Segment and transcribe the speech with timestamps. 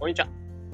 [0.00, 0.28] こんにちは。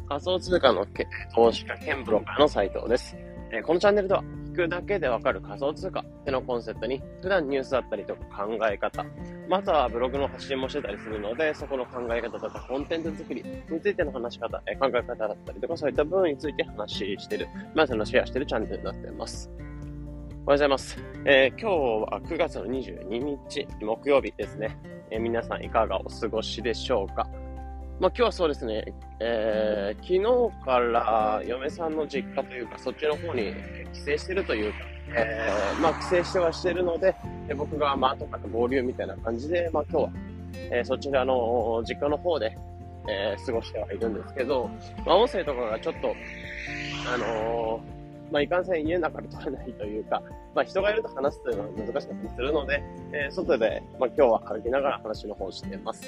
[0.09, 0.87] 仮想通貨の
[1.35, 3.17] 投資家兼ブローカーの斉藤です。
[3.51, 9.05] えこのチャンネルでは、聞くだけでわかる仮想通貨ってのコンセプトに、普段ニュースだったりとか考え方、
[9.49, 19.51] またはブログの発信もしてたりするので、そこの考え方とかコンテンツ作りについての話し方、え考え方だったりとか、そういった部分について話してる、まずのシェアしてるチャンネルになってます。
[19.51, 21.03] おはようございます。
[21.25, 21.69] えー、今
[22.07, 24.79] 日は9月の22日、木曜日ですね。
[25.11, 27.27] え、皆さんいかがお過ごしでしょうか？
[27.99, 28.85] まあ、今日はそうですね、
[29.21, 33.55] えー、昨日から嫁さんの実家というか、そっちの方に
[33.95, 34.79] 帰省してるというか、
[35.17, 37.15] えー、まあ、帰省してはしてるので、
[37.49, 40.11] で僕が、まあ、後から合流みたいな感じで、まあ、今日は、
[40.71, 42.59] えー、そちらの実家の方で、
[43.09, 44.69] えー、過ごしてはいるんですけど、
[45.07, 46.15] まあ、音声とかがちょっと、
[47.15, 47.97] あのー
[48.31, 50.23] まあ、いかんせん家の中で取れないというか、
[50.55, 56.03] まあ、人がいると話すというのは難しかったりするので、えー、外で、まあ、今日は歩きながら話の方をしてます。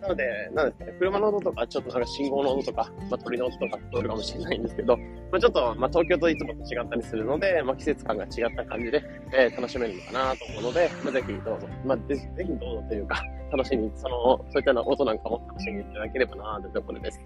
[0.00, 17.20] なので、なんですかね、車の音とか、ちょっとなんか信号の音とか、まあ、鳥の音とか聞こえるかもしれないんですけど、まあ、ちょっと、まあ、東京といつもと違ったりするので、まあ、季節感が違った感じで、えー、楽しめるのかなと思うので、まあ、ぜひどうぞ、まあ、ぜぜひどうぞというか、楽しみに、その、そういったような音なんかも楽しみにいただければなというところです。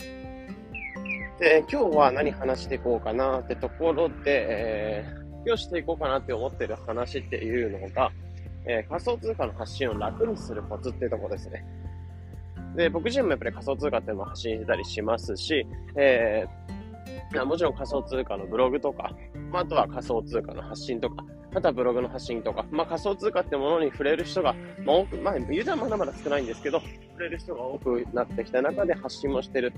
[1.38, 8.10] で、今日は何話していこうかなってところで、えー、今日していこうかなって思ってる話っていうのが、
[8.66, 11.64] えー、仮想通貨の発信を楽にするコツっていうところですね。
[12.74, 15.64] で、僕自身もやっぱり仮想通貨っていうのを発信してたりしますし、
[15.96, 19.12] えー、もちろん仮想通貨のブログとか、
[19.52, 29.72] まあ、あとは仮想通貨の発信とか、あとはブログの発信とか、まあ、仮想通貨ってものに触れる人が、まあ、多く、まあ、ユーザーまだまだ少ないんですけど、触れる人が多くなってきた中で発信もしてる。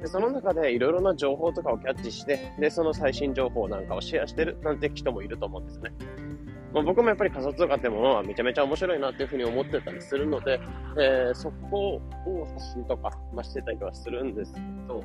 [0.00, 5.92] で、その中でいろいろな情報とかをキャッチして、で、その最新情報なんかをシェアしてるなんて人もいると思うんですね。
[6.72, 10.60] まあ、僕もやっぱり仮想通貨ってものはめちゃめちゃ面白いなっていうふうに思ってたりするので、
[10.98, 15.02] えー、そこを発信とか、まあ、してたりはするんですけど、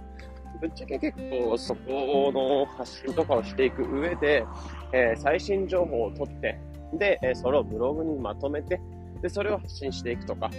[0.59, 4.45] ぶっちゃけ結構そこの発信とかをしていく上で、
[4.91, 6.59] えー、最新情報を取って、
[6.93, 8.81] で、それをブログにまとめて、
[9.21, 10.49] で、それを発信していくとか、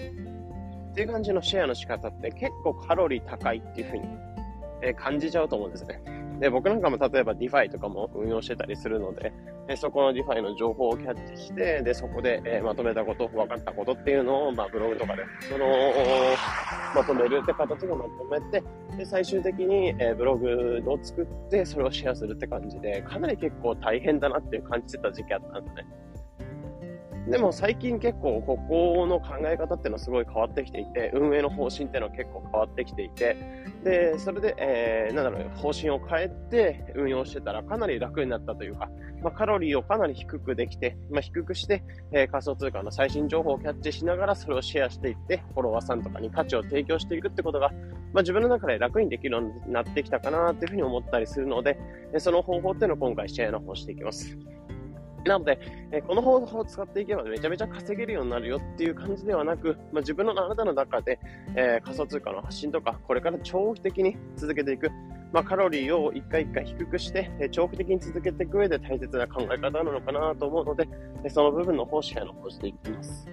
[0.92, 4.06] っていう感じのシェアの仕方って結構カロリー高いっていう風に、
[4.82, 6.03] え感じちゃうと思うんですね。
[6.38, 9.32] で、僕なんかも例えば DeFi とかも運用してたりするので、
[9.69, 15.66] でそこの DeFi の情報をキャッチして、で、そこで、えまとめたこと、分かったことっていうのを、まあ、ブログとかで、その、
[16.94, 18.62] まとめるって形でまとめて、
[18.98, 25.86] で、最終的に、えブログを作って、それをシェアするって感じで、かなり結構大変だなっていう感じてた時期あったんですね。
[27.28, 33.36] でも最近結構ここの考え方っていうのはすごい変わってきていて、運営の方針っていうのは結構変わってきていて、
[33.84, 38.88] で、それで、えー、なんだろう、方針を変えて運用してたらかなり楽になったというか、
[39.22, 47.70] まあ、カロリーをかなり低くできて、まあ、低くして、えー、仮想通貨の最新情報をキャッチしながらそれをシェアしていって、フォロワーさんとかに価値を提供していくってことが、
[48.12, 51.78] まあ、自分の中で楽にできるようになってきたかなっていうふうに思ったりするので、
[52.18, 54.36] その方法っていうのを今回シェアの方していきます。
[55.24, 55.58] なので、
[55.92, 61.20] えこの方法を使っていけばめちゃめちゃ稼げるようになるよっていう感じではなく、まあ、自分のあなたの中で、
[61.54, 64.90] えー、仮想通貨の発信とか、これから長期的に続けていく、
[65.32, 70.88] まあ、カロリーを一回一回低くして、え、長期的に続けていく上で大切な考え方なのかなと思うので、
[71.24, 73.28] えその部分の方シェアの方していきます。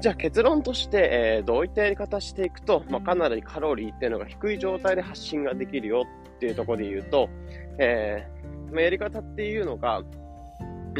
[0.00, 6.04] じゃあ結論として、えー、どういったやり方していくと、まあ、かなりカロリーっていうのが低い状態で発信ができるよ
[6.36, 7.30] っていうところで言うと、
[7.78, 10.02] えーまあ、やり方っていうのが、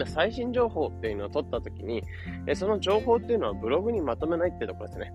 [0.06, 2.02] 最新情報っていうのを取ったときに、
[2.54, 5.12] その情報っていうのはブログにまとめないってところですね。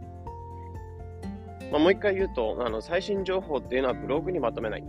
[1.71, 4.83] まあ、もう一回言うと、あの、最新情報っていうのはブログにまとめない。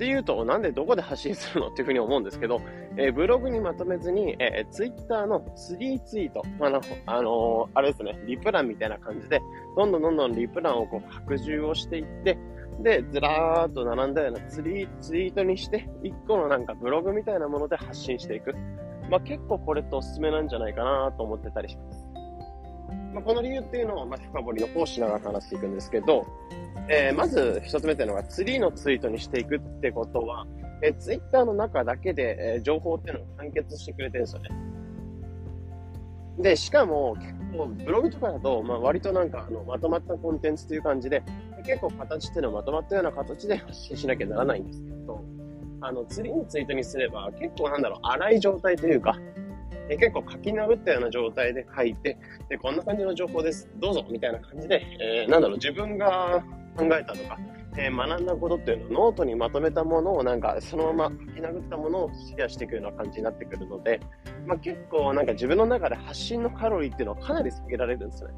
[0.00, 2.62] っていうと、なんでどこで発信するのっていうふうに思うんですけど、
[2.96, 9.42] えー、ブログにまとめずに、えー、ツイッターの3ツイート、あの、あのー、あれですね、リプランみたいな感じで、
[9.76, 12.38] どんどんどんどんリプランをこう拡充をしていって、
[12.82, 18.54] で、ずらーっと並んだようなツリーツイートにして、一個のなんかブログみたいなもので発信していく。
[19.10, 22.04] まあ、結構これっておすすめなんじゃないかなと思ってたりします。
[23.12, 26.26] まあ、この理由っていうのを、まあ、深掘りの方しながら話していくんですけど、
[26.88, 30.46] えー、まず一つ目っていうのが、ツリーのツイートにしていくってことは、
[30.82, 34.48] えー、ツイッターの中だけで、えー、情報っていうのを完結してくれてるんですよね。
[36.38, 41.22] で、しかも、結構、ブログとかだと、まあ、割となんか、あの、まとまったコンテンツという感じで、
[41.62, 45.24] 結構形っていうのはまとまったような形で発信しなきゃならないんですけど、
[45.82, 49.16] あの、ツリーのツイートにすれば、結構なんだろう、荒い状態というか、
[49.88, 52.16] え結構書き殴ったような状態で書いて、
[52.48, 53.68] で、こんな感じの情報です。
[53.76, 56.44] どうぞみたいな感じで、えー、なんだろう、自分が
[56.76, 57.38] 考えたとか、
[57.76, 64.00] えー、学んだことっていうのをノートにまとめたものをなんかそのまま書き殴ったものをシェアしていくような感じになってくるので、
[64.46, 68.30] まあ、結構なんか自分の中で発信のカロリーっていうのはかなり下げられるんですね。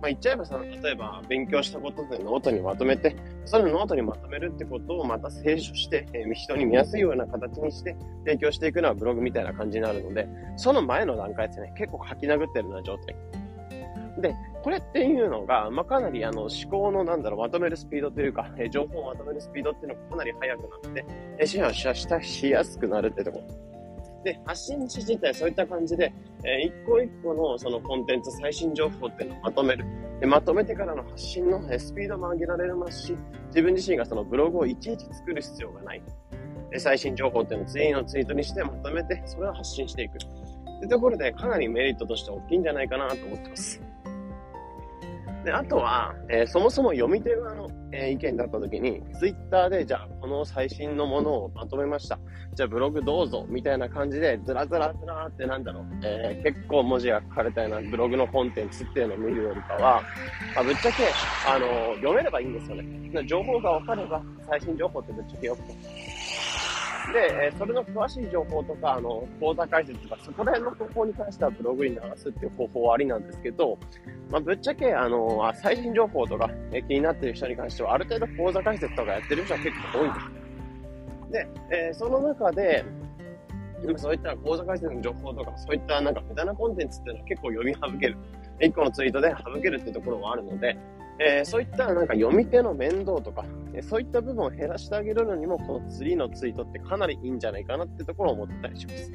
[0.00, 13.16] まあ、言っちゃえばその、例えば勉強したことでノートにまとめて、そのノートにまとめるってことをまた清書して、えー、人に見やすいような形にして提供していくのはブログみたいな感じになるので、その前の段階ですね、結構書き殴ってるような状態。
[14.20, 21.04] で、これっていうのが、まあ、かなりあの思考のなんだろう、まとめるスピードというか、えー、情報をまとめるスピードっていうのがかなり速くなって、
[21.38, 23.67] えー、シェアしたしやすくなるってところ。
[24.24, 26.12] で、発信地自体そういった感じで、
[26.44, 29.84] えー、一個一個のそのコンテンツ、最新情報っていうのをまとめる。
[30.20, 33.16] で、まとめてからの発信のスピードも上げられますし、
[33.48, 36.02] 自分自身がそのブログをいちいち作る必要がない。
[36.70, 40.18] で、最新情報っていうのを次のツイートにしてまとめて、それを発信していく。
[40.78, 43.80] ってところで、かなりメリットとして大きいんじゃないかなと思ってます。
[45.44, 52.18] で、あとは、えー、そもそも読み手側の、えー、意見だった時に、ツイッターで、じゃあ、この最新のものをまとめました。
[52.54, 60.02] じゃあ、ブログどうぞ、みたいな感じで、ずらずらずらってなんだろう、えー、結構文字が書かれたようなブログのコンテンツっていうのを見るよりかは、
[60.54, 61.04] まあ、ぶっちゃけ、
[61.46, 63.26] あの読めればいいんですよね。
[63.26, 66.07] 情報が分かれば、最新情報ってぶっちゃけよくて。
[67.12, 73.78] で、えそれの詳しい情報とか、あの、講座解説とか、そこら辺の方法に関してはブログに流すっていう方法はありなんですけど、
[74.30, 80.38] まあ、ぶっちゃけ、あの、最新情報とか、え気になってる人に関しては、ある程度講座解説とかやってる人は結構多いんです。
[81.30, 81.48] で、
[81.90, 82.84] え、その中で、
[83.96, 88.16] そういった講座解説の情報とか、そういったなんか無駄なコンテンツっていうのは結構読み省ける。
[88.60, 90.76] 1個のツイートで省けるっていうところはあるので、
[91.20, 93.44] えー、そういったなんか読み手の面倒とか、
[93.82, 99.12] そういった部分を減らしてあげるのにも、この次のツイートってかなりいいんじゃないかなってところを思ったりします。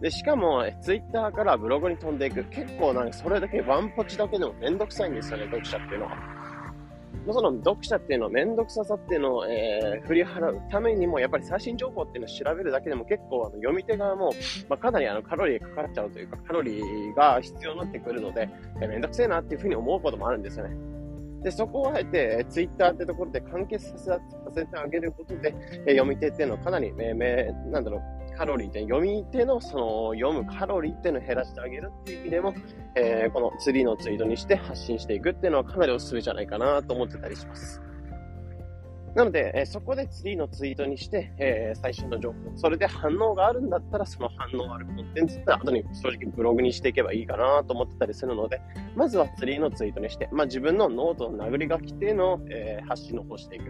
[0.00, 2.44] で、しかも、ツイッターからブログに飛んでいく。
[2.44, 6.42] 結構なんかそれだけワンポチだけでもめんどくさいんですよね、読者っていうのは。
[7.30, 14.32] その読者っていうのはめんどくささっていうのを、えー、振り払うためにも、やっぱり最新情報っていうのを調べるだけでも結構あの読み手側も、
[14.68, 18.48] まあ、かなりあのカロリーがかかっちゃうというか、カロリーが必要になってくるので、
[18.80, 20.76] え、めんどくせえなっていうふうに思うこともあるんですよね。
[21.42, 24.20] で、そこをあえて、ツイッターってところで完結させさ
[24.54, 25.54] せてあげることで、
[25.86, 32.54] え読み手っていうのはかなり、えー、なんだろう、カロリーで、読み手のその読むカロリーっていうのを減らしてあげるっていう意味でも、
[32.94, 37.91] えー、このツリーのツイートにして発信していくっていうのはかなりおすすめじゃないかなと思ってたりします。
[39.14, 48.62] なので、えー、そこで次のツイートにして、えー、最新の情報、それで反応があるんだったら、その反応あるコンテンツって後に正直ブログにしていけばいいかなと思ってたりするので、
[48.96, 53.64] まずはツリーのツイートにして、まあ、自分のノートの殴り書きでのを、えー、発信の方していく。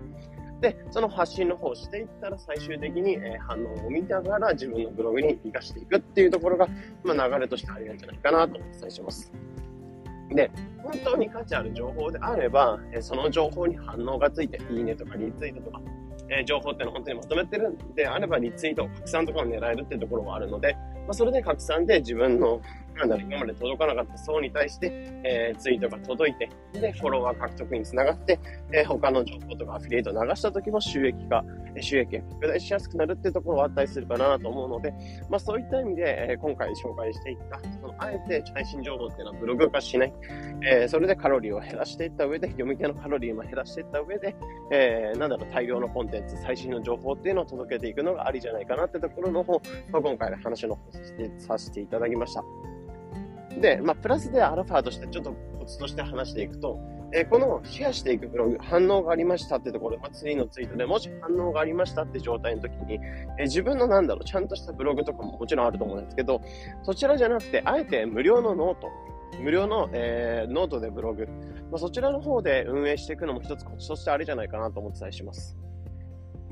[0.60, 6.68] で、その発信の方をしていったら最終的に、え反応を見ながら自分のブログに活かしていくっていうところが、
[7.02, 9.32] まあ、流れとしてありなんじゃないかなとお伝えします。
[10.34, 10.50] で、
[10.82, 15.80] 本当に価値ある情報であれば、えその情報に反応がついて、いいねとかリツイートとか、
[16.28, 22.60] え情報ってのを本当にまとめてるんであれば、リツイート、拡散とかを狙えるっていうところもあるので、まあ、それで拡散で自分の
[22.96, 24.92] なんだろ、今まで届かなかった層に対して、
[25.24, 28.38] えー、ツイートが届いて、で、フォロワー獲得につながって、
[28.72, 31.44] えー、他の情報とかアフィリエイトを流した時も収益化、
[31.80, 34.92] 収益が拡大しやすくなるっていうところはあったりするかなと思うので、
[35.30, 40.12] まあそういった意味で、えー、今回紹介していった、そのあえて最新情報っていうのはブログ化しない、
[40.62, 44.36] えー、それでカロリーを減らしていった上で、読み手のカロリーも減らしていった上で、
[44.70, 49.54] えー、なんだろう、大量のコンテンツ、最新の情報っていうのを届けていくのがありじゃないかなってところの方、
[49.90, 50.92] まあ、今回の話の方
[51.38, 52.44] させていただきました。
[53.62, 56.78] で、まあ、プラスでアルファとしてちょっとコツとして話していくと、
[57.14, 62.98] え、このシェアしていくブログ、反応がありましたってところで、まあ、次のツイートでもし反応がありましたって状態の時に、
[63.38, 66.42] え、自分のなんだろう、ちゃんとしたブログとかももちろんあると思うんですけど、
[66.82, 68.88] そちらじゃなくて、あえて無料の note、
[69.40, 71.26] 無料の、えー、ノートでブログ、
[71.70, 75.56] まあ、そちらの方で運営していくのも一つコツとしてあれじゃないかなと思ってたりします。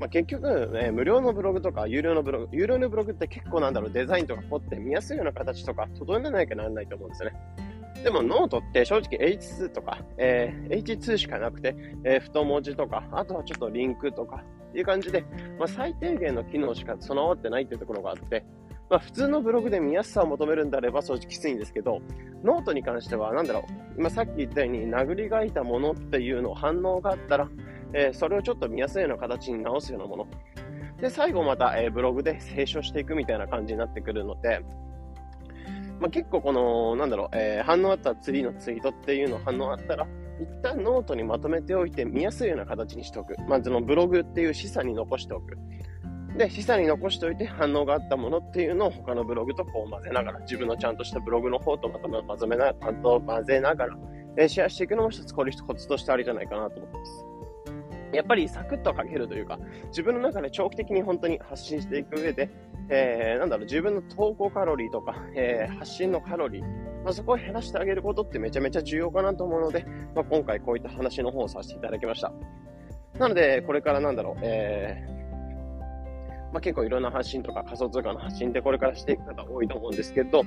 [0.01, 7.35] まあ、結局、ね、無料のブログとか、有料のブログ、有料のブログって結構なんだろう、デザインとか凝って見やすいような形とか、整えなきゃならないと思うんですよね。
[8.03, 15.23] でもノートって正直 H2 とか、えー、H2 しかなくて、えー、太文字とか、あとはちょっとリンクとかっていう感じで、
[15.59, 18.43] まあ、最低限の機能しか備わってないっていうところがあって、
[18.89, 22.01] まあ、普通のブログで見やすさを求めるんであれば正直きついんですけど、
[22.43, 23.63] ノートに関しては、なんだろう、
[23.99, 27.49] 今さっき言ったように殴り書いたものっていうの反応があったら、
[27.93, 30.27] え、それをちょっと見やすいような形に直すようなもの。
[30.99, 34.63] で、最後また、え、ブログで清書していくみたいな感じになってくるので、
[35.99, 40.07] まあ、結構この、なんだろう、えー、反応あったツリーのツイートっていうの反応あったら、
[40.41, 43.35] 一旦ノートにまとめておいて見やすいような形にしておく。
[43.47, 45.57] まず、のブログっていう資産に残しておく。
[46.37, 53.97] で、資産に残しておいて反応があったものっていうのを他のブログとこう混ぜながら、自分のちゃんとしたブログの方とまとめ、まとめな、と混ぜながら、
[54.37, 57.30] え、シェアしていくのも一つコツとしてありじゃないかなと思ってます。
[58.13, 62.49] やっぱりサクッとかけるというか、自分の中で長期的に本当に発信していく上で、
[62.89, 66.63] えー、なんだろう、自分の投稿カロリーとか、えー、発信のカロリー、
[67.03, 72.31] まあ、そこを減らしてあげることってめちゃめちゃ重要かなと思うので、まあ、今回こういった話の方をさせていただきました。
[73.17, 75.20] なので、これからなんだろう、えー、
[76.51, 80.43] まあ、結構いろんな発信とか仮想通貨の発信ってこれからしていく方多いと思うんですけど、や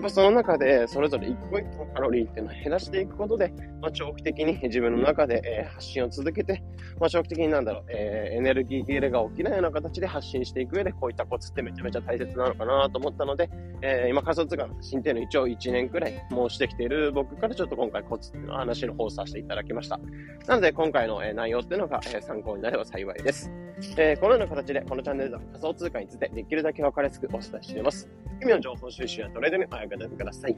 [0.00, 6.62] っぱその中でそれぞれ一個一個のカロリーっていうのを減らしていくことで、まあ、長期的に自分の中で、え、発信を続けて、
[7.00, 13.50] まあ、長期的になんだろう、えー、エネルギー切れが起きないような形で発信していく上で、こういったコツってめちゃめちゃ大切なのかなと思ったので、
[13.82, 19.98] えー、今仮想通貨の発信っていうのを一応1年くらい申してきている僕からちょっと今回コツっていうの話の方させていただきました。
[20.46, 23.50] なので今回の内容っていうのが、参考になれば幸いです。
[23.96, 28.08] えこのような形でこのチャンネルでは仮想通貨についてできるだけ分かりやすくお伝えしています。
[28.42, 30.56] 意味の情報収集やトレードにお役立てください。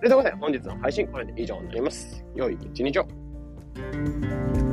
[0.00, 2.24] ということで本日の配信これで以上になります。
[2.34, 4.71] 良い一日を。